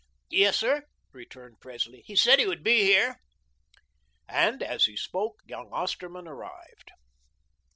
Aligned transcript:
"Yes, 0.31 0.57
sir," 0.57 0.87
returned 1.13 1.59
Presley. 1.59 2.01
"He 2.07 2.15
said 2.15 2.39
he 2.39 2.47
would 2.47 2.63
be 2.63 2.79
here." 2.81 3.17
And 4.27 4.63
as 4.63 4.85
he 4.85 4.97
spoke, 4.97 5.41
young 5.45 5.69
Osterman 5.71 6.27
arrived. 6.27 6.89